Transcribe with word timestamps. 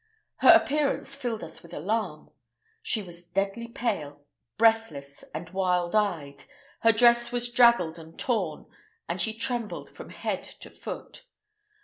Her 0.37 0.49
appearance 0.49 1.13
filled 1.13 1.43
us 1.43 1.61
with 1.61 1.75
alarm. 1.75 2.31
She 2.81 3.03
was 3.03 3.23
deadly 3.23 3.67
pale, 3.67 4.25
breathless, 4.57 5.23
and 5.31 5.51
wild 5.51 5.93
eyed; 5.95 6.45
her 6.79 6.91
dress 6.91 7.31
was 7.31 7.51
draggled 7.51 7.99
and 7.99 8.17
torn, 8.17 8.65
and 9.07 9.21
she 9.21 9.31
trembled 9.31 9.91
from 9.91 10.09
head 10.09 10.41
to 10.41 10.71
foot. 10.71 11.27